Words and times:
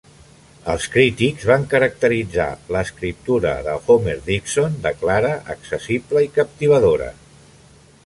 Els 0.73 0.85
crítics 0.95 1.45
van 1.49 1.67
caracteritzar 1.73 2.47
l'escriptura 2.77 3.53
de 3.69 3.77
Homer-Dixon 3.93 4.83
de 4.89 4.97
clara, 5.05 5.33
accessible 5.59 6.29
i 6.31 6.35
captivadora. 6.41 7.17